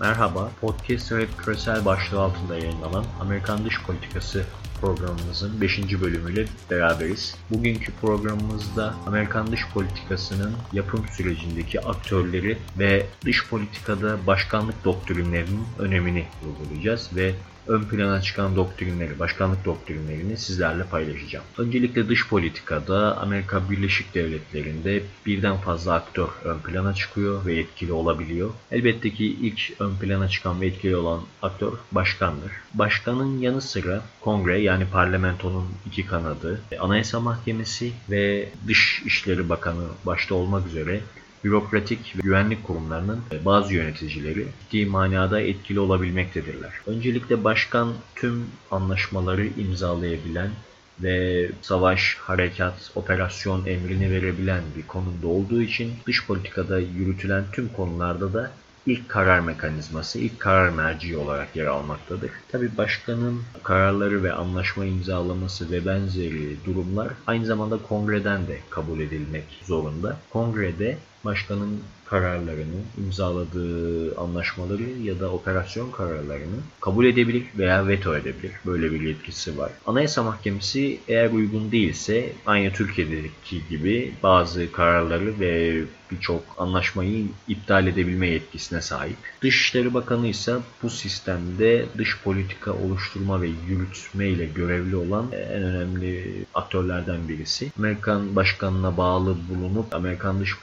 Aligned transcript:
Merhaba, 0.00 0.50
Podcast 0.60 1.12
ve 1.12 1.26
Küresel 1.38 1.84
başlığı 1.84 2.20
altında 2.20 2.58
yayınlanan 2.58 3.04
Amerikan 3.20 3.64
Dış 3.64 3.82
Politikası 3.82 4.44
programımızın 4.80 5.60
5. 5.60 6.00
bölümüyle 6.00 6.44
beraberiz. 6.70 7.36
Bugünkü 7.50 7.92
programımızda 7.92 8.94
Amerikan 9.06 9.52
dış 9.52 9.60
politikasının 9.74 10.52
yapım 10.72 11.08
sürecindeki 11.08 11.80
aktörleri 11.80 12.58
ve 12.78 13.06
dış 13.24 13.48
politikada 13.48 14.26
başkanlık 14.26 14.84
doktrinlerinin 14.84 15.64
önemini 15.78 16.26
vurgulayacağız 16.42 17.10
ve 17.16 17.34
ön 17.68 17.82
plana 17.82 18.22
çıkan 18.22 18.56
doktrinleri, 18.56 19.18
başkanlık 19.18 19.64
doktrinlerini 19.64 20.36
sizlerle 20.36 20.84
paylaşacağım. 20.84 21.44
Öncelikle 21.58 22.08
dış 22.08 22.28
politikada 22.28 23.16
Amerika 23.16 23.70
Birleşik 23.70 24.14
Devletleri'nde 24.14 25.02
birden 25.26 25.56
fazla 25.56 25.94
aktör 25.94 26.28
ön 26.44 26.58
plana 26.58 26.94
çıkıyor 26.94 27.46
ve 27.46 27.58
etkili 27.58 27.92
olabiliyor. 27.92 28.50
Elbette 28.72 29.10
ki 29.10 29.26
ilk 29.26 29.80
ön 29.80 29.94
plana 29.96 30.28
çıkan 30.28 30.60
ve 30.60 30.66
etkili 30.66 30.96
olan 30.96 31.20
aktör 31.42 31.72
başkandır. 31.92 32.52
Başkanın 32.74 33.40
yanı 33.40 33.60
sıra 33.60 34.02
kongre 34.20 34.60
yani 34.60 34.86
parlamentonun 34.92 35.66
iki 35.86 36.06
kanadı, 36.06 36.60
anayasa 36.80 37.20
mahkemesi 37.20 37.92
ve 38.10 38.48
dış 38.66 39.02
işleri 39.06 39.48
bakanı 39.48 39.84
başta 40.06 40.34
olmak 40.34 40.66
üzere 40.66 41.00
bürokratik 41.44 42.16
ve 42.16 42.20
güvenlik 42.22 42.64
kurumlarının 42.64 43.20
bazı 43.44 43.74
yöneticileri 43.74 44.46
ciddi 44.70 44.86
manada 44.86 45.40
etkili 45.40 45.80
olabilmektedirler. 45.80 46.72
Öncelikle 46.86 47.44
başkan 47.44 47.92
tüm 48.14 48.46
anlaşmaları 48.70 49.46
imzalayabilen 49.46 50.50
ve 51.02 51.50
savaş, 51.62 52.16
harekat, 52.20 52.90
operasyon 52.94 53.66
emrini 53.66 54.10
verebilen 54.10 54.62
bir 54.76 54.86
konumda 54.86 55.26
olduğu 55.26 55.62
için 55.62 55.92
dış 56.06 56.26
politikada 56.26 56.80
yürütülen 56.80 57.44
tüm 57.52 57.68
konularda 57.68 58.32
da 58.32 58.50
ilk 58.86 59.08
karar 59.08 59.40
mekanizması, 59.40 60.18
ilk 60.18 60.40
karar 60.40 60.70
merci 60.70 61.16
olarak 61.16 61.56
yer 61.56 61.66
almaktadır. 61.66 62.30
Tabi 62.52 62.76
başkanın 62.76 63.42
kararları 63.62 64.22
ve 64.22 64.32
anlaşma 64.32 64.84
imzalaması 64.84 65.70
ve 65.70 65.86
benzeri 65.86 66.56
durumlar 66.66 67.08
aynı 67.26 67.46
zamanda 67.46 67.78
kongreden 67.88 68.46
de 68.46 68.58
kabul 68.70 69.00
edilmek 69.00 69.44
zorunda. 69.64 70.16
Kongrede 70.30 70.98
başkanın 71.24 71.80
kararlarını, 72.10 72.80
imzaladığı 72.98 74.16
anlaşmaları 74.16 74.82
ya 75.02 75.20
da 75.20 75.32
operasyon 75.32 75.90
kararlarını 75.90 76.56
kabul 76.80 77.06
edebilir 77.06 77.44
veya 77.58 77.86
veto 77.86 78.16
edebilir. 78.16 78.52
Böyle 78.66 78.92
bir 78.92 79.00
yetkisi 79.00 79.58
var. 79.58 79.70
Anayasa 79.86 80.22
Mahkemesi 80.22 80.98
eğer 81.08 81.30
uygun 81.30 81.72
değilse 81.72 82.32
aynı 82.46 82.72
Türkiye'deki 82.72 83.68
gibi 83.70 84.12
bazı 84.22 84.72
kararları 84.72 85.40
ve 85.40 85.82
birçok 86.10 86.42
anlaşmayı 86.58 87.26
iptal 87.48 87.86
edebilme 87.86 88.28
yetkisine 88.28 88.80
sahip. 88.80 89.16
Dışişleri 89.42 89.94
Bakanı 89.94 90.26
ise 90.26 90.56
bu 90.82 90.90
sistemde 90.90 91.86
dış 91.98 92.22
politika 92.24 92.72
oluşturma 92.72 93.42
ve 93.42 93.48
yürütme 93.68 94.28
ile 94.28 94.46
görevli 94.46 94.96
olan 94.96 95.26
en 95.32 95.62
önemli 95.62 96.44
aktörlerden 96.54 97.28
birisi. 97.28 97.72
Amerikan 97.78 98.36
başkanına 98.36 98.96
bağlı 98.96 99.36
bulunup 99.48 99.94
Amerikan 99.94 100.40
dış 100.40 100.58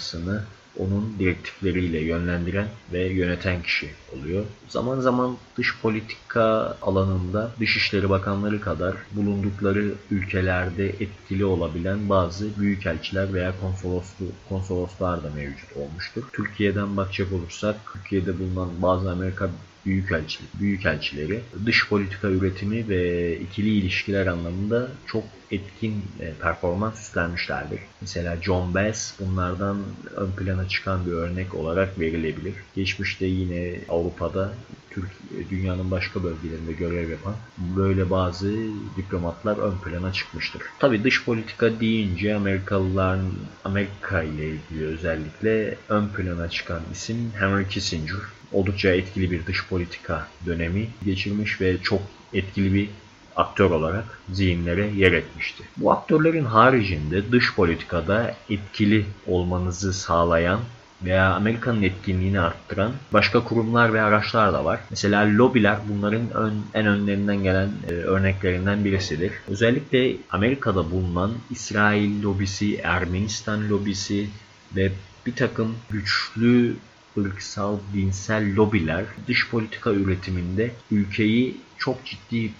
politikasını 0.00 0.42
onun 0.78 1.14
direktifleriyle 1.18 2.00
yönlendiren 2.00 2.68
ve 2.92 3.04
yöneten 3.08 3.62
kişi 3.62 3.90
oluyor. 4.16 4.44
Zaman 4.68 5.00
zaman 5.00 5.36
dış 5.56 5.80
politika 5.82 6.76
alanında 6.82 7.50
Dışişleri 7.60 8.10
Bakanları 8.10 8.60
kadar 8.60 8.94
bulundukları 9.12 9.94
ülkelerde 10.10 10.88
etkili 10.88 11.44
olabilen 11.44 12.08
bazı 12.08 12.60
büyükelçiler 12.60 13.34
veya 13.34 13.52
konsoloslu, 13.60 14.26
konsoloslar 14.48 15.24
da 15.24 15.30
mevcut 15.30 15.76
olmuştur. 15.76 16.22
Türkiye'den 16.32 16.96
bakacak 16.96 17.32
olursak 17.32 17.76
Türkiye'de 17.92 18.38
bulunan 18.38 18.68
bazı 18.82 19.10
Amerika 19.10 19.50
büyükelçi, 19.86 20.38
büyükelçileri 20.54 21.40
dış 21.66 21.88
politika 21.88 22.28
üretimi 22.28 22.88
ve 22.88 23.36
ikili 23.40 23.68
ilişkiler 23.68 24.26
anlamında 24.26 24.88
çok 25.06 25.24
etkin 25.50 26.04
e, 26.20 26.32
performans 26.42 27.00
üstlenmişlerdir. 27.00 27.80
Mesela 28.00 28.36
John 28.42 28.74
Bass 28.74 29.12
bunlardan 29.20 29.78
ön 30.16 30.30
plana 30.30 30.68
çıkan 30.68 31.06
bir 31.06 31.12
örnek 31.12 31.54
olarak 31.54 31.98
verilebilir. 32.00 32.54
Geçmişte 32.74 33.26
yine 33.26 33.80
Avrupa'da 33.88 34.52
Türk 34.90 35.10
dünyanın 35.50 35.90
başka 35.90 36.22
bölgelerinde 36.22 36.72
görev 36.72 37.10
yapan 37.10 37.34
böyle 37.76 38.10
bazı 38.10 38.52
diplomatlar 38.96 39.58
ön 39.58 39.78
plana 39.78 40.12
çıkmıştır. 40.12 40.62
Tabi 40.78 41.04
dış 41.04 41.24
politika 41.24 41.80
deyince 41.80 42.34
Amerikalıların 42.34 43.32
Amerika 43.64 44.22
ile 44.22 44.48
ilgili 44.48 44.86
özellikle 44.86 45.76
ön 45.88 46.08
plana 46.08 46.48
çıkan 46.50 46.80
isim 46.92 47.32
Henry 47.38 47.68
Kissinger 47.68 48.20
oldukça 48.52 48.88
etkili 48.88 49.30
bir 49.30 49.46
dış 49.46 49.66
politika 49.68 50.28
dönemi 50.46 50.88
geçirmiş 51.04 51.60
ve 51.60 51.82
çok 51.82 52.02
etkili 52.32 52.74
bir 52.74 52.88
aktör 53.36 53.70
olarak 53.70 54.20
zihinlere 54.32 54.90
yer 54.96 55.12
etmişti. 55.12 55.64
Bu 55.76 55.92
aktörlerin 55.92 56.44
haricinde 56.44 57.32
dış 57.32 57.54
politikada 57.54 58.34
etkili 58.50 59.06
olmanızı 59.26 59.92
sağlayan 59.92 60.60
veya 61.04 61.34
Amerika'nın 61.34 61.82
etkinliğini 61.82 62.40
arttıran 62.40 62.92
başka 63.12 63.44
kurumlar 63.44 63.94
ve 63.94 64.02
araçlar 64.02 64.52
da 64.52 64.64
var. 64.64 64.80
Mesela 64.90 65.36
lobiler 65.36 65.76
bunların 65.88 66.30
ön, 66.34 66.54
en 66.74 66.86
önlerinden 66.86 67.42
gelen 67.42 67.68
e, 67.88 67.92
örneklerinden 67.92 68.84
birisidir. 68.84 69.32
Özellikle 69.48 70.16
Amerika'da 70.30 70.90
bulunan 70.90 71.32
İsrail 71.50 72.22
lobisi, 72.22 72.76
Ermenistan 72.76 73.68
lobisi 73.68 74.28
ve 74.76 74.92
bir 75.26 75.34
takım 75.34 75.74
güçlü 75.90 76.76
ırksal, 77.18 77.78
dinsel 77.94 78.56
lobiler 78.56 79.04
dış 79.28 79.50
politika 79.50 79.92
üretiminde 79.92 80.70
ülkeyi 80.90 81.56
çok 81.78 82.04
ciddi 82.04 82.50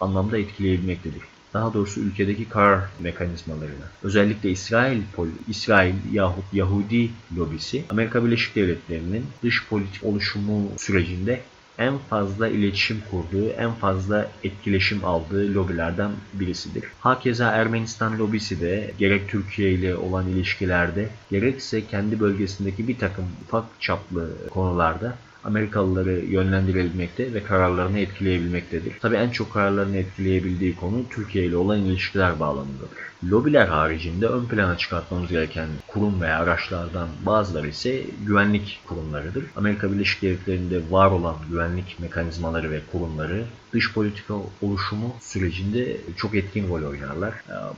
anlamda 0.00 0.38
etkileyebilmektedir. 0.38 1.22
Daha 1.54 1.74
doğrusu 1.74 2.00
ülkedeki 2.00 2.48
karar 2.48 2.84
mekanizmalarını. 3.00 3.84
Özellikle 4.02 4.50
İsrail, 4.50 5.02
İsrail 5.48 5.94
yahut 6.12 6.44
Yahudi 6.52 7.10
lobisi 7.36 7.84
Amerika 7.90 8.24
Birleşik 8.24 8.56
Devletleri'nin 8.56 9.26
dış 9.42 9.66
politik 9.68 10.04
oluşumu 10.04 10.72
sürecinde 10.78 11.42
en 11.78 11.98
fazla 11.98 12.48
iletişim 12.48 13.02
kurduğu, 13.10 13.48
en 13.48 13.72
fazla 13.72 14.30
etkileşim 14.44 15.04
aldığı 15.04 15.54
lobilerden 15.54 16.10
birisidir. 16.32 16.84
Hakeza 17.00 17.50
Ermenistan 17.50 18.18
lobisi 18.18 18.60
de 18.60 18.90
gerek 18.98 19.28
Türkiye 19.28 19.72
ile 19.72 19.96
olan 19.96 20.28
ilişkilerde 20.28 21.08
gerekse 21.30 21.86
kendi 21.86 22.20
bölgesindeki 22.20 22.88
bir 22.88 22.98
takım 22.98 23.24
ufak 23.44 23.64
çaplı 23.80 24.30
konularda 24.50 25.14
Amerikalıları 25.44 26.24
yönlendirebilmekte 26.24 27.34
ve 27.34 27.42
kararlarını 27.42 27.98
etkileyebilmektedir. 27.98 28.98
Tabi 29.00 29.16
en 29.16 29.30
çok 29.30 29.52
kararlarını 29.52 29.96
etkileyebildiği 29.96 30.76
konu 30.76 31.04
Türkiye 31.10 31.44
ile 31.44 31.56
olan 31.56 31.78
ilişkiler 31.78 32.40
bağlamındadır. 32.40 32.98
Lobiler 33.24 33.66
haricinde 33.66 34.26
ön 34.26 34.44
plana 34.44 34.76
çıkartmamız 34.76 35.30
gereken 35.30 35.68
kurum 35.88 36.20
veya 36.20 36.38
araçlardan 36.38 37.08
bazıları 37.26 37.68
ise 37.68 38.02
güvenlik 38.26 38.80
kurumlarıdır. 38.86 39.44
Amerika 39.56 39.92
Birleşik 39.92 40.22
Devletleri'nde 40.22 40.80
var 40.90 41.10
olan 41.10 41.36
güvenlik 41.50 41.96
mekanizmaları 42.00 42.70
ve 42.70 42.80
kurumları 42.92 43.44
dış 43.72 43.92
politika 43.92 44.34
oluşumu 44.62 45.14
sürecinde 45.20 45.96
çok 46.16 46.34
etkin 46.34 46.68
rol 46.68 46.82
oynarlar. 46.90 47.34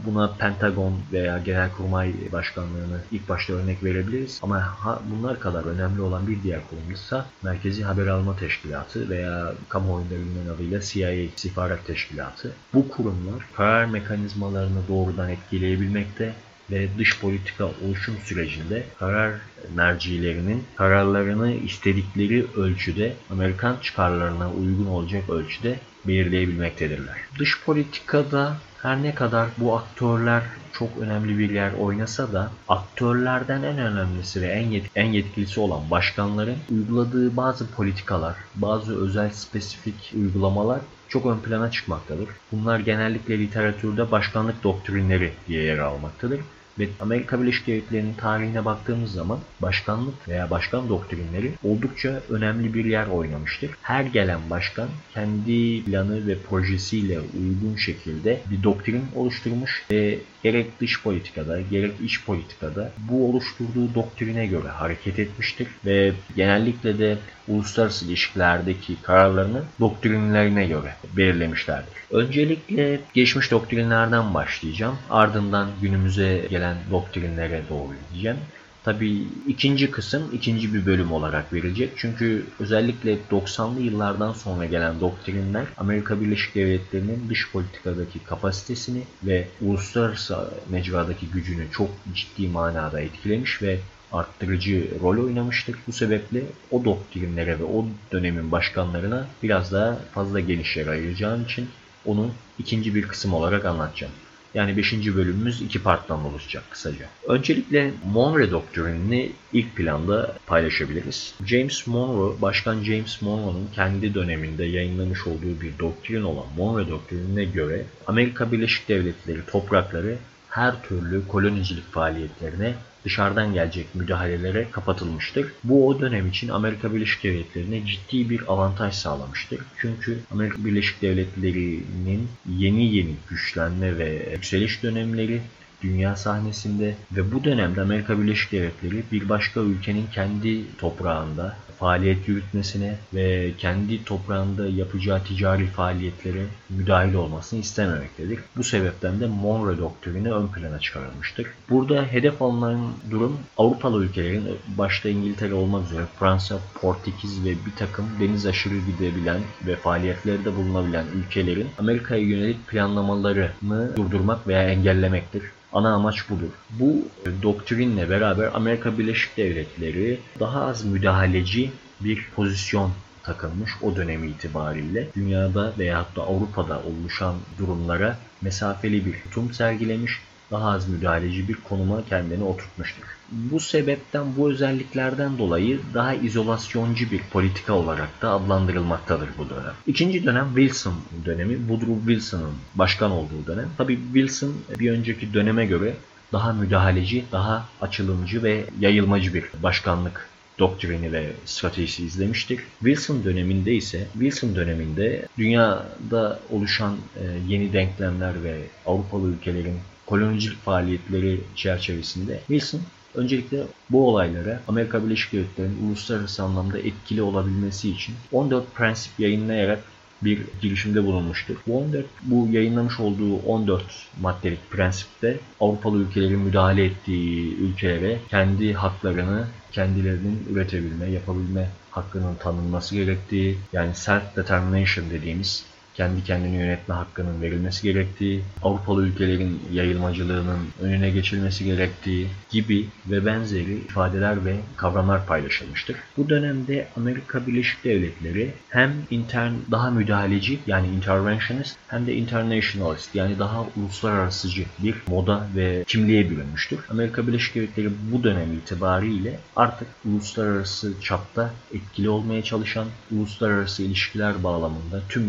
Buna 0.07 0.35
Pentagon 0.39 0.95
veya 1.13 1.39
Genelkurmay 1.39 2.13
Başkanlığı'nı 2.33 3.01
ilk 3.13 3.29
başta 3.29 3.53
örnek 3.53 3.85
verebiliriz. 3.85 4.41
Ama 4.43 4.79
bunlar 5.11 5.41
kadar 5.41 5.65
önemli 5.65 6.01
olan 6.01 6.27
bir 6.27 6.43
diğer 6.43 6.61
kurum 6.71 6.93
ise 6.95 7.23
Merkezi 7.43 7.83
Haber 7.83 8.07
Alma 8.07 8.37
Teşkilatı 8.37 9.11
veya 9.11 9.53
kamuoyunda 9.69 10.15
bilinen 10.15 10.55
adıyla 10.55 10.81
CIA 10.81 11.11
İstihbarat 11.11 11.87
Teşkilatı. 11.87 12.53
Bu 12.75 12.89
kurumlar 12.89 13.47
karar 13.57 13.85
mekanizmalarını 13.85 14.89
doğrudan 14.89 15.31
etkileyebilmekte 15.31 16.35
ve 16.71 16.89
dış 16.99 17.21
politika 17.21 17.65
oluşum 17.65 18.17
sürecinde 18.25 18.85
karar 18.99 19.35
mercilerinin 19.75 20.65
kararlarını 20.77 21.53
istedikleri 21.55 22.47
ölçüde 22.57 23.15
Amerikan 23.31 23.77
çıkarlarına 23.83 24.53
uygun 24.53 24.87
olacak 24.87 25.31
ölçüde 25.31 25.79
belirleyebilmektedirler. 26.05 27.17
Dış 27.39 27.65
politikada 27.65 28.57
her 28.83 29.03
ne 29.03 29.15
kadar 29.15 29.49
bu 29.59 29.77
aktörler 29.77 30.43
çok 30.73 30.89
önemli 31.01 31.39
bir 31.39 31.51
yer 31.51 31.73
oynasa 31.73 32.33
da 32.33 32.51
aktörlerden 32.69 33.63
en 33.63 33.79
önemlisi 33.79 34.43
ve 34.43 34.47
en, 34.47 34.71
yet 34.71 34.85
en 34.95 35.07
yetkilisi 35.07 35.61
olan 35.61 35.91
başkanların 35.91 36.57
uyguladığı 36.71 37.37
bazı 37.37 37.71
politikalar, 37.71 38.37
bazı 38.55 39.05
özel 39.05 39.31
spesifik 39.31 40.13
uygulamalar 40.17 40.81
çok 41.09 41.27
ön 41.27 41.39
plana 41.39 41.71
çıkmaktadır. 41.71 42.29
Bunlar 42.53 42.79
genellikle 42.79 43.39
literatürde 43.39 44.11
başkanlık 44.11 44.65
doktrinleri 44.65 45.33
diye 45.49 45.63
yer 45.63 45.79
almaktadır. 45.79 46.41
Ve 46.81 46.89
Amerika 47.01 47.43
Birleşik 47.43 47.67
Devletleri'nin 47.67 48.15
tarihine 48.15 48.65
baktığımız 48.65 49.13
zaman 49.13 49.39
başkanlık 49.63 50.29
veya 50.29 50.51
başkan 50.51 50.89
doktrinleri 50.89 51.53
oldukça 51.65 52.23
önemli 52.31 52.75
bir 52.75 52.85
yer 52.85 53.07
oynamıştır. 53.07 53.71
Her 53.83 54.05
gelen 54.05 54.41
başkan 54.51 54.89
kendi 55.15 55.85
planı 55.85 56.27
ve 56.27 56.39
projesiyle 56.39 57.21
uygun 57.21 57.77
şekilde 57.77 58.41
bir 58.51 58.63
doktrin 58.63 59.05
oluşturmuş 59.17 59.85
ve 59.91 60.19
gerek 60.43 60.81
dış 60.81 61.03
politikada 61.03 61.61
gerek 61.61 61.93
iç 62.05 62.25
politikada 62.25 62.93
bu 62.99 63.31
oluşturduğu 63.31 63.95
doktrine 63.95 64.47
göre 64.47 64.69
hareket 64.69 65.19
etmiştir 65.19 65.69
ve 65.87 66.13
genellikle 66.37 66.99
de 66.99 67.19
uluslararası 67.49 68.07
ilişkilerdeki 68.07 69.03
kararlarını 69.03 69.63
doktrinlerine 69.81 70.67
göre 70.67 70.95
belirlemişlerdir. 71.17 71.95
Öncelikle 72.11 73.01
geçmiş 73.15 73.51
doktrinlerden 73.51 74.35
başlayacağım. 74.35 74.99
Ardından 75.11 75.69
günümüze 75.83 76.47
gelen 76.51 76.77
doktrinlere 76.91 77.63
doğru 77.71 77.93
gideceğim. 78.11 78.37
Tabii 78.85 79.29
ikinci 79.47 79.91
kısım 79.91 80.23
ikinci 80.33 80.75
bir 80.75 80.87
bölüm 80.87 81.13
olarak 81.13 81.53
verilecek. 81.53 81.93
Çünkü 81.97 82.47
özellikle 82.61 83.19
90'lı 83.31 83.81
yıllardan 83.81 84.33
sonra 84.33 84.67
gelen 84.67 85.01
doktrinler 85.01 85.65
Amerika 85.77 86.21
Birleşik 86.21 86.55
Devletleri'nin 86.55 87.29
dış 87.29 87.53
politikadaki 87.53 88.25
kapasitesini 88.25 89.03
ve 89.23 89.49
uluslararası 89.61 90.51
mecradaki 90.69 91.27
gücünü 91.27 91.71
çok 91.71 91.91
ciddi 92.15 92.49
manada 92.49 93.01
etkilemiş 93.01 93.63
ve 93.63 93.79
arttırıcı 94.13 94.91
rol 95.01 95.25
oynamıştır. 95.25 95.77
Bu 95.87 95.93
sebeple 95.93 96.43
o 96.71 96.85
doktrinlere 96.85 97.59
ve 97.59 97.65
o 97.65 97.87
dönemin 98.13 98.53
başkanlarına 98.53 99.27
biraz 99.43 99.73
daha 99.73 99.97
fazla 100.15 100.41
geniş 100.41 100.77
yer 100.77 100.87
ayıracağım 100.87 101.45
için 101.45 101.69
onu 102.05 102.31
ikinci 102.59 102.95
bir 102.95 103.03
kısım 103.03 103.35
olarak 103.35 103.65
anlatacağım. 103.65 104.13
Yani 104.55 104.77
5. 104.77 104.93
bölümümüz 104.93 105.63
iki 105.63 105.83
parttan 105.83 106.25
oluşacak 106.25 106.63
kısaca. 106.71 107.07
Öncelikle 107.29 107.91
Monroe 108.13 108.51
doktrinini 108.51 109.33
ilk 109.53 109.77
planda 109.77 110.37
paylaşabiliriz. 110.47 111.35
James 111.47 111.87
Monroe, 111.87 112.43
Başkan 112.43 112.83
James 112.83 113.23
Monroe'nun 113.23 113.69
kendi 113.75 114.15
döneminde 114.15 114.65
yayınlamış 114.65 115.27
olduğu 115.27 115.61
bir 115.61 115.79
doktrin 115.79 116.23
olan 116.23 116.47
Monroe 116.57 116.89
doktrinine 116.89 117.45
göre 117.45 117.85
Amerika 118.07 118.53
Birleşik 118.53 118.89
Devletleri 118.89 119.47
toprakları 119.47 120.17
her 120.51 120.83
türlü 120.83 121.29
kolonicilik 121.29 121.93
faaliyetlerine 121.93 122.75
dışarıdan 123.05 123.55
gelecek 123.55 123.95
müdahalelere 123.95 124.71
kapatılmıştır. 124.71 125.53
Bu 125.65 125.89
o 125.89 126.01
dönem 126.01 126.27
için 126.27 126.49
Amerika 126.49 126.95
Birleşik 126.95 127.25
Devletleri'ne 127.25 127.87
ciddi 127.87 128.31
bir 128.31 128.53
avantaj 128.53 128.95
sağlamıştır. 128.95 129.61
Çünkü 129.81 130.19
Amerika 130.31 130.65
Birleşik 130.65 131.03
Devletleri'nin 131.03 132.29
yeni 132.49 132.95
yeni 132.95 133.15
güçlenme 133.29 133.99
ve 133.99 134.29
yükseliş 134.33 134.83
dönemleri 134.83 135.41
dünya 135.83 136.17
sahnesinde 136.17 136.95
ve 137.13 137.33
bu 137.33 137.45
dönemde 137.45 137.81
Amerika 137.81 138.23
Birleşik 138.23 138.53
Devletleri 138.53 139.03
bir 139.13 139.29
başka 139.29 139.61
ülkenin 139.61 140.07
kendi 140.15 140.77
toprağında 140.77 141.57
faaliyet 141.81 142.29
yürütmesine 142.29 142.95
ve 143.15 143.51
kendi 143.59 144.05
toprağında 144.05 144.67
yapacağı 144.69 145.25
ticari 145.25 145.67
faaliyetlere 145.67 146.45
müdahil 146.71 147.15
olmasını 147.15 147.61
istememektedir. 147.61 148.39
Bu 148.57 148.65
sebepten 148.65 149.21
de 149.21 149.27
Monroe 149.27 149.79
doktrini 149.79 150.33
ön 150.33 150.47
plana 150.47 150.79
çıkarılmıştır. 150.79 151.47
Burada 151.71 152.03
hedef 152.03 152.43
alınan 152.43 152.81
durum 153.11 153.39
Avrupalı 153.59 154.05
ülkelerin 154.05 154.45
başta 154.79 155.09
İngiltere 155.09 155.55
olmak 155.55 155.87
üzere 155.87 156.05
Fransa, 156.19 156.59
Portekiz 156.81 157.45
ve 157.45 157.51
bir 157.51 157.77
takım 157.79 158.07
deniz 158.21 158.47
aşırı 158.47 158.75
gidebilen 158.79 159.41
ve 159.67 159.77
faaliyetlerde 159.77 160.57
bulunabilen 160.57 161.05
ülkelerin 161.15 161.69
Amerika'ya 161.79 162.23
yönelik 162.23 162.69
planlamalarını 162.69 163.97
durdurmak 163.97 164.49
veya 164.49 164.63
engellemektir. 164.63 165.43
Ana 165.73 165.95
amaç 165.95 166.31
budur. 166.31 166.49
Bu 166.71 167.09
doktrinle 167.43 168.11
beraber 168.11 168.51
Amerika 168.55 168.99
Birleşik 168.99 169.37
Devletleri 169.37 170.19
daha 170.41 170.67
az 170.67 170.85
müdahaleci 170.85 171.70
bir 172.01 172.29
pozisyon 172.37 172.91
takılmış 173.23 173.71
o 173.83 173.97
dönem 173.97 174.25
itibariyle 174.25 175.09
dünyada 175.17 175.73
veyahut 175.79 176.17
da 176.17 176.23
Avrupa'da 176.23 176.83
oluşan 176.83 177.35
durumlara 177.59 178.17
mesafeli 178.43 179.07
bir 179.07 179.23
tutum 179.23 179.53
sergilemiş 179.53 180.21
daha 180.51 180.71
az 180.71 180.89
müdahaleci 180.89 181.49
bir 181.49 181.55
konuma 181.55 182.05
kendini 182.05 182.45
oturtmuştur. 182.45 183.05
Bu 183.33 183.61
sebepten 183.61 184.37
bu 184.37 184.51
özelliklerden 184.51 185.39
dolayı 185.39 185.81
daha 185.95 186.15
izolasyoncu 186.15 187.11
bir 187.11 187.21
politika 187.33 187.73
olarak 187.73 188.23
da 188.23 188.31
adlandırılmaktadır 188.31 189.29
bu 189.39 189.51
dönem. 189.51 189.73
İkinci 189.87 190.25
dönem 190.25 190.47
Wilson 190.55 190.95
dönemi. 191.25 191.57
Woodrow 191.57 191.99
Wilson'ın 192.07 192.55
başkan 192.75 193.11
olduğu 193.11 193.47
dönem. 193.47 193.69
Tabi 193.79 193.97
Wilson 193.97 194.55
bir 194.79 194.91
önceki 194.91 195.35
döneme 195.35 195.67
göre 195.67 195.95
daha 196.33 196.53
müdahaleci, 196.53 197.25
daha 197.33 197.69
açılımcı 197.81 198.43
ve 198.43 198.65
yayılmacı 198.81 199.35
bir 199.35 199.45
başkanlık 199.63 200.30
doktrini 200.61 201.13
ve 201.13 201.27
stratejisi 201.45 202.05
izlemiştik. 202.05 202.61
Wilson 202.79 203.25
döneminde 203.25 203.75
ise 203.75 204.07
Wilson 204.13 204.55
döneminde 204.55 205.27
dünyada 205.39 206.41
oluşan 206.51 206.97
e, 207.17 207.25
yeni 207.49 207.73
denklemler 207.73 208.45
ve 208.45 208.61
Avrupalı 208.87 209.29
ülkelerin 209.29 209.79
kolonicilik 210.07 210.59
faaliyetleri 210.59 211.41
çerçevesinde 211.57 212.39
Wilson 212.39 212.81
öncelikle 213.15 213.63
bu 213.91 214.09
olaylara 214.09 214.61
Amerika 214.69 215.05
Birleşik 215.05 215.33
Devletleri'nin 215.33 215.89
uluslararası 215.89 216.43
anlamda 216.43 216.79
etkili 216.79 217.23
olabilmesi 217.23 217.91
için 217.91 218.15
14 218.33 218.75
prensip 218.75 219.13
yayınlayarak 219.21 219.83
bir 220.23 220.41
girişimde 220.63 221.05
bulunmuştur. 221.05 221.57
Bu 221.67 221.79
14 221.79 222.07
bu 222.23 222.49
yayınlamış 222.51 223.01
olduğu 223.01 223.37
14 223.37 223.83
maddelik 224.21 224.71
prensipte 224.71 225.39
Avrupalı 225.61 225.99
ülkelerin 225.99 226.41
müdahale 226.41 226.85
ettiği 226.85 227.57
ülkelere 227.57 228.19
kendi 228.31 228.73
haklarını 228.73 229.47
kendilerinin 229.73 230.47
üretebilme, 230.53 231.11
yapabilme 231.11 231.69
hakkının 231.91 232.35
tanınması 232.35 232.95
gerektiği 232.95 233.59
yani 233.73 233.95
self 233.95 234.37
determination 234.37 235.11
dediğimiz 235.11 235.65
kendi 235.95 236.25
kendini 236.25 236.57
yönetme 236.57 236.95
hakkının 236.95 237.43
verilmesi 237.43 237.83
gerektiği, 237.83 238.43
Avrupalı 238.63 239.07
ülkelerin 239.07 239.61
yayılmacılığının 239.73 240.59
önüne 240.83 241.11
geçilmesi 241.11 241.65
gerektiği 241.65 242.27
gibi 242.51 242.87
ve 243.07 243.27
benzeri 243.27 243.75
ifadeler 243.75 244.45
ve 244.45 244.57
kavramlar 244.77 245.27
paylaşılmıştır. 245.27 245.97
Bu 246.17 246.29
dönemde 246.29 246.89
Amerika 246.97 247.47
Birleşik 247.47 247.85
Devletleri 247.85 248.51
hem 248.69 248.93
intern 249.11 249.53
daha 249.71 249.91
müdahaleci 249.91 250.59
yani 250.67 250.87
interventionist 250.87 251.77
hem 251.89 252.07
de 252.07 252.15
internationalist 252.15 253.15
yani 253.15 253.39
daha 253.39 253.67
uluslararasıcı 253.77 254.65
bir 254.79 254.95
moda 255.09 255.47
ve 255.57 255.85
kimliğe 255.87 256.31
bürünmüştür. 256.31 256.79
Amerika 256.89 257.27
Birleşik 257.27 257.55
Devletleri 257.55 257.91
bu 258.13 258.25
dönem 258.25 258.53
itibariyle 258.53 259.39
artık 259.57 259.89
uluslararası 260.05 261.01
çapta 261.03 261.51
etkili 261.75 262.09
olmaya 262.09 262.43
çalışan, 262.43 262.87
uluslararası 263.11 263.83
ilişkiler 263.83 264.45
bağlamında 264.45 265.03
tüm 265.09 265.29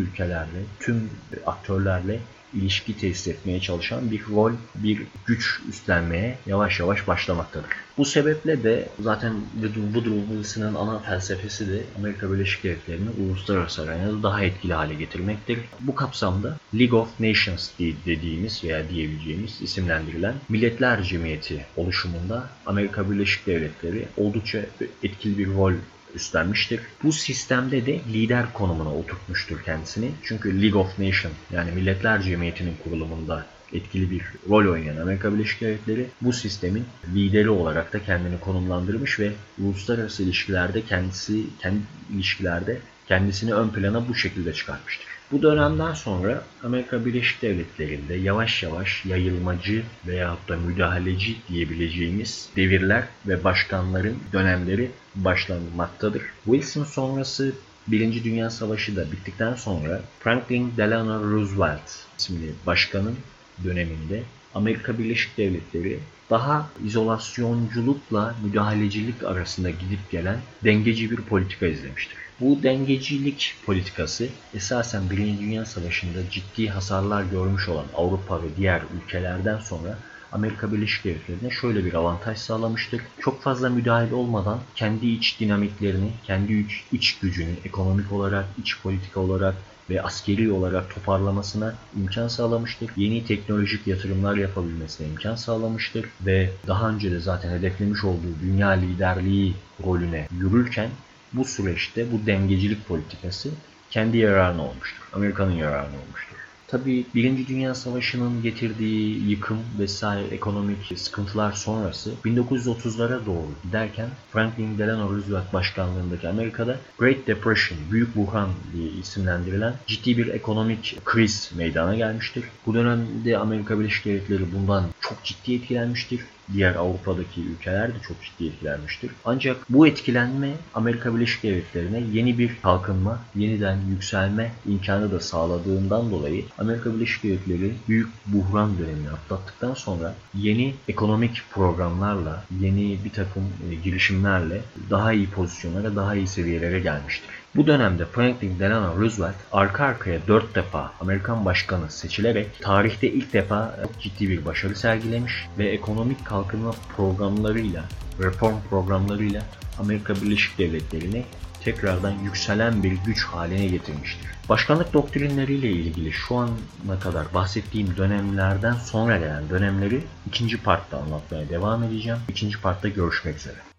ülkelerle 0.51 0.65
tüm 0.79 1.09
aktörlerle 1.45 2.19
ilişki 2.53 2.97
tesis 2.97 3.27
etmeye 3.27 3.59
çalışan 3.59 4.11
bir 4.11 4.21
rol, 4.29 4.51
bir 4.75 5.01
güç 5.25 5.59
üstlenmeye 5.69 6.37
yavaş 6.45 6.79
yavaş 6.79 7.07
başlamaktadır. 7.07 7.69
Bu 7.97 8.05
sebeple 8.05 8.63
de 8.63 8.89
zaten 8.99 9.33
Woodrow 9.61 10.21
Wilson'ın 10.27 10.75
ana 10.75 10.99
felsefesi 10.99 11.73
de 11.73 11.83
Amerika 11.99 12.33
Birleşik 12.33 12.63
Devletleri'ni 12.63 13.09
uluslararası 13.09 13.81
arenada 13.81 14.23
daha 14.23 14.43
etkili 14.43 14.73
hale 14.73 14.93
getirmektir. 14.93 15.59
Bu 15.79 15.95
kapsamda 15.95 16.57
League 16.73 16.99
of 16.99 17.19
Nations 17.19 17.69
dediğimiz 17.79 18.63
veya 18.63 18.89
diyebileceğimiz 18.89 19.61
isimlendirilen 19.61 20.35
Milletler 20.49 21.03
Cemiyeti 21.03 21.65
oluşumunda 21.75 22.49
Amerika 22.65 23.11
Birleşik 23.11 23.47
Devletleri 23.47 24.07
oldukça 24.17 24.59
etkili 25.03 25.37
bir 25.37 25.47
rol 25.47 25.73
üstlenmiştir. 26.15 26.81
Bu 27.03 27.11
sistemde 27.11 27.85
de 27.85 27.99
lider 28.13 28.53
konumuna 28.53 28.95
oturtmuştur 28.95 29.63
kendisini. 29.63 30.11
Çünkü 30.23 30.61
League 30.61 30.81
of 30.81 30.99
Nations 30.99 31.33
yani 31.51 31.71
Milletler 31.71 32.21
Cemiyeti'nin 32.21 32.75
kurulumunda 32.83 33.45
etkili 33.73 34.11
bir 34.11 34.23
rol 34.49 34.71
oynayan 34.71 34.97
Amerika 34.97 35.33
Birleşik 35.33 35.61
Devletleri 35.61 36.07
bu 36.21 36.33
sistemin 36.33 36.85
lideri 37.15 37.49
olarak 37.49 37.93
da 37.93 38.03
kendini 38.03 38.39
konumlandırmış 38.39 39.19
ve 39.19 39.31
uluslararası 39.59 40.23
ilişkilerde 40.23 40.81
kendisi 40.81 41.43
kendi 41.59 41.81
ilişkilerde 42.13 42.77
kendisini 43.07 43.53
ön 43.53 43.69
plana 43.69 44.07
bu 44.07 44.15
şekilde 44.15 44.53
çıkartmıştır. 44.53 45.20
Bu 45.31 45.41
dönemden 45.41 45.93
sonra 45.93 46.43
Amerika 46.63 47.05
Birleşik 47.05 47.41
Devletleri'nde 47.41 48.13
yavaş 48.13 48.63
yavaş 48.63 49.05
yayılmacı 49.05 49.83
veyahut 50.07 50.49
da 50.49 50.57
müdahaleci 50.57 51.35
diyebileceğimiz 51.49 52.49
devirler 52.55 53.03
ve 53.27 53.43
başkanların 53.43 54.17
dönemleri 54.33 54.91
başlanmaktadır. 55.15 56.21
Wilson 56.45 56.83
sonrası 56.83 57.53
Birinci 57.87 58.23
Dünya 58.23 58.49
Savaşı 58.49 58.95
da 58.95 59.11
bittikten 59.11 59.53
sonra 59.55 60.01
Franklin 60.19 60.73
Delano 60.77 61.31
Roosevelt 61.31 61.91
isimli 62.17 62.53
başkanın 62.65 63.15
döneminde 63.63 64.23
Amerika 64.55 64.97
Birleşik 64.97 65.37
Devletleri 65.37 65.99
daha 66.29 66.69
izolasyonculukla 66.85 68.35
müdahalecilik 68.43 69.23
arasında 69.23 69.69
gidip 69.69 70.11
gelen 70.11 70.37
dengeci 70.63 71.11
bir 71.11 71.17
politika 71.17 71.65
izlemiştir. 71.65 72.17
Bu 72.39 72.63
dengecilik 72.63 73.55
politikası 73.65 74.27
esasen 74.53 75.09
Birinci 75.09 75.41
Dünya 75.41 75.65
Savaşı'nda 75.65 76.29
ciddi 76.31 76.69
hasarlar 76.69 77.23
görmüş 77.23 77.69
olan 77.69 77.85
Avrupa 77.95 78.43
ve 78.43 78.47
diğer 78.57 78.81
ülkelerden 78.97 79.59
sonra 79.59 79.97
Amerika 80.31 80.71
Birleşik 80.71 81.05
Devletleri'ne 81.05 81.49
şöyle 81.49 81.85
bir 81.85 81.93
avantaj 81.93 82.37
sağlamıştır. 82.37 83.01
Çok 83.19 83.41
fazla 83.41 83.69
müdahil 83.69 84.11
olmadan 84.11 84.59
kendi 84.75 85.07
iç 85.07 85.39
dinamiklerini, 85.39 86.11
kendi 86.23 86.53
iç, 86.53 86.83
iç 86.91 87.19
gücünü 87.19 87.53
ekonomik 87.65 88.11
olarak, 88.11 88.45
iç 88.57 88.77
politika 88.83 89.19
olarak 89.19 89.55
ve 89.89 90.01
askeri 90.01 90.51
olarak 90.51 90.95
toparlamasına 90.95 91.75
imkan 91.97 92.27
sağlamıştır. 92.27 92.89
Yeni 92.95 93.25
teknolojik 93.25 93.87
yatırımlar 93.87 94.35
yapabilmesine 94.35 95.07
imkan 95.07 95.35
sağlamıştır 95.35 96.05
ve 96.25 96.49
daha 96.67 96.89
önce 96.89 97.11
de 97.11 97.19
zaten 97.19 97.51
hedeflemiş 97.51 98.03
olduğu 98.03 98.39
dünya 98.41 98.69
liderliği 98.69 99.53
rolüne 99.85 100.27
yürürken 100.31 100.89
bu 101.33 101.45
süreçte 101.45 102.11
bu 102.11 102.25
dengecilik 102.25 102.87
politikası 102.87 103.49
kendi 103.89 104.17
yararına 104.17 104.61
olmuştur. 104.61 105.03
Amerika'nın 105.13 105.51
yararına 105.51 105.95
olmuştur. 106.05 106.30
Tabii 106.71 107.05
Birinci 107.15 107.47
Dünya 107.47 107.75
Savaşı'nın 107.75 108.41
getirdiği 108.43 109.29
yıkım 109.29 109.57
vesaire 109.79 110.27
ekonomik 110.27 110.99
sıkıntılar 110.99 111.51
sonrası 111.51 112.13
1930'lara 112.25 113.25
doğru 113.25 113.49
giderken 113.63 114.09
Franklin 114.33 114.77
Delano 114.77 115.15
Roosevelt 115.15 115.53
başkanlığındaki 115.53 116.27
Amerika'da 116.29 116.77
Great 116.97 117.27
Depression, 117.27 117.79
Büyük 117.91 118.15
Buhran 118.15 118.49
diye 118.73 118.89
isimlendirilen 118.91 119.73
ciddi 119.87 120.17
bir 120.17 120.27
ekonomik 120.27 120.97
kriz 121.05 121.51
meydana 121.55 121.95
gelmiştir. 121.95 122.43
Bu 122.65 122.73
dönemde 122.73 123.37
Amerika 123.37 123.79
Birleşik 123.79 124.05
Devletleri 124.05 124.53
bundan 124.53 124.83
çok 125.01 125.23
ciddi 125.23 125.53
etkilenmiştir 125.55 126.21
diğer 126.53 126.75
Avrupa'daki 126.75 127.41
ülkeler 127.41 127.89
de 127.89 127.97
çok 128.07 128.17
ciddi 128.23 128.45
etkilenmiştir. 128.45 129.11
Ancak 129.25 129.57
bu 129.69 129.87
etkilenme 129.87 130.53
Amerika 130.73 131.15
Birleşik 131.15 131.43
Devletleri'ne 131.43 132.03
yeni 132.13 132.37
bir 132.37 132.51
kalkınma, 132.63 133.19
yeniden 133.35 133.77
yükselme 133.89 134.51
imkanı 134.67 135.11
da 135.11 135.19
sağladığından 135.19 136.11
dolayı 136.11 136.45
Amerika 136.57 136.95
Birleşik 136.95 137.23
Devletleri 137.23 137.73
büyük 137.87 138.09
buhran 138.25 138.77
dönemini 138.77 139.09
atlattıktan 139.09 139.73
sonra 139.73 140.15
yeni 140.33 140.73
ekonomik 140.87 141.43
programlarla, 141.51 142.43
yeni 142.59 142.97
bir 143.05 143.09
takım 143.09 143.43
e, 143.71 143.75
girişimlerle 143.75 144.61
daha 144.89 145.13
iyi 145.13 145.29
pozisyonlara, 145.29 145.95
daha 145.95 146.15
iyi 146.15 146.27
seviyelere 146.27 146.79
gelmiştir. 146.79 147.40
Bu 147.55 147.67
dönemde 147.67 148.05
Franklin 148.05 148.59
Delano 148.59 149.01
Roosevelt 149.01 149.35
arka 149.51 149.85
arkaya 149.85 150.27
4 150.27 150.55
defa 150.55 150.91
Amerikan 151.01 151.45
başkanı 151.45 151.91
seçilerek 151.91 152.47
tarihte 152.61 153.11
ilk 153.11 153.33
defa 153.33 153.79
ciddi 153.99 154.29
bir 154.29 154.45
başarı 154.45 154.75
sergilemiş 154.75 155.33
ve 155.57 155.69
ekonomik 155.69 156.25
kalkınma 156.25 156.71
programlarıyla, 156.97 157.83
reform 158.19 158.55
programlarıyla 158.69 159.41
Amerika 159.79 160.15
Birleşik 160.15 160.57
Devletleri'ni 160.57 161.23
tekrardan 161.63 162.13
yükselen 162.23 162.83
bir 162.83 162.91
güç 163.05 163.23
haline 163.23 163.67
getirmiştir. 163.67 164.27
Başkanlık 164.49 164.93
doktrinleriyle 164.93 165.69
ilgili 165.71 166.11
şu 166.13 166.35
ana 166.35 166.99
kadar 166.99 167.33
bahsettiğim 167.33 167.97
dönemlerden 167.97 168.73
sonra 168.73 169.17
gelen 169.17 169.49
dönemleri 169.49 170.01
ikinci 170.27 170.63
partta 170.63 170.97
anlatmaya 170.97 171.49
devam 171.49 171.83
edeceğim. 171.83 172.19
İkinci 172.29 172.61
partta 172.61 172.87
görüşmek 172.87 173.37
üzere. 173.37 173.70